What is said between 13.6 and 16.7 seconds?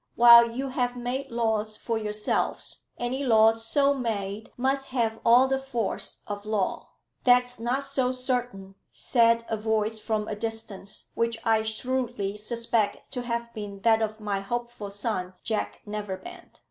that of my hopeful son, Jack Neverbend.